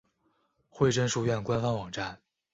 [0.67, 2.19] 惠贞书院官方网站